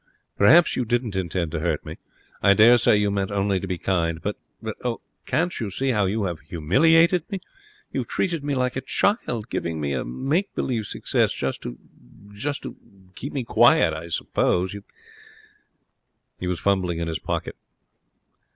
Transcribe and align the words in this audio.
'Perhaps 0.35 0.75
you 0.75 0.83
didn't 0.83 1.15
intend 1.15 1.51
to 1.51 1.59
hurt 1.59 1.85
me. 1.85 1.99
I 2.41 2.55
dare 2.55 2.79
say 2.79 2.97
you 2.97 3.11
meant 3.11 3.29
only 3.29 3.59
to 3.59 3.67
be 3.67 3.77
kind. 3.77 4.19
But 4.19 4.35
but 4.59 4.75
oh, 4.83 4.99
can't 5.27 5.59
you 5.59 5.69
see 5.69 5.89
how 5.89 6.07
you 6.07 6.23
have 6.23 6.39
humiliated 6.39 7.23
me? 7.29 7.39
You 7.93 7.99
have 7.99 8.07
treated 8.07 8.43
me 8.43 8.55
like 8.55 8.75
a 8.75 8.81
child, 8.81 9.51
giving 9.51 9.79
me 9.79 9.93
a 9.93 10.03
make 10.03 10.55
believe 10.55 10.87
success 10.87 11.31
just 11.33 11.61
to 11.61 11.77
just 12.33 12.63
to 12.63 12.75
keep 13.13 13.31
me 13.31 13.43
quiet, 13.43 13.93
I 13.93 14.07
suppose. 14.07 14.73
You' 14.73 14.83
He 16.39 16.47
was 16.47 16.59
fumbling 16.59 16.97
in 16.97 17.07
his 17.07 17.19
pocket. 17.19 17.55